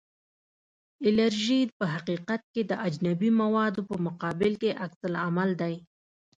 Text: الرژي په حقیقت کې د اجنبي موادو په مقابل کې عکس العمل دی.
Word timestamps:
الرژي 1.07 1.59
په 1.79 1.85
حقیقت 1.93 2.41
کې 2.53 2.61
د 2.65 2.71
اجنبي 2.87 3.29
موادو 3.41 3.81
په 3.89 3.95
مقابل 4.05 4.51
کې 4.61 4.77
عکس 4.83 5.01
العمل 5.09 5.49
دی. 5.61 5.75